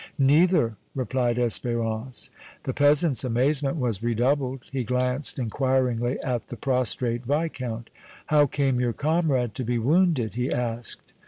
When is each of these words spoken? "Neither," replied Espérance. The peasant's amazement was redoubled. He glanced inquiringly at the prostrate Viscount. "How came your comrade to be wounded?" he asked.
"Neither," 0.17 0.77
replied 0.95 1.35
Espérance. 1.37 2.31
The 2.63 2.73
peasant's 2.73 3.23
amazement 3.23 3.77
was 3.77 4.01
redoubled. 4.01 4.63
He 4.71 4.83
glanced 4.83 5.37
inquiringly 5.37 6.19
at 6.21 6.47
the 6.47 6.57
prostrate 6.57 7.23
Viscount. 7.23 7.91
"How 8.25 8.47
came 8.47 8.79
your 8.79 8.93
comrade 8.93 9.53
to 9.53 9.63
be 9.63 9.77
wounded?" 9.77 10.33
he 10.33 10.49
asked. 10.51 11.13